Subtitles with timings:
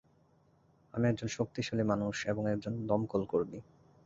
[0.93, 3.59] আমি একজন শক্তিশালী মানুষ এবং একজন দমকল কর্মী।